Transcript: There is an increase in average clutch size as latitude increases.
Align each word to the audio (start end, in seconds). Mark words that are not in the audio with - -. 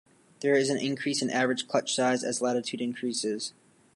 There 0.39 0.55
is 0.55 0.71
an 0.71 0.79
increase 0.79 1.21
in 1.21 1.29
average 1.29 1.67
clutch 1.67 1.93
size 1.93 2.23
as 2.23 2.41
latitude 2.41 2.81
increases. 2.81 3.53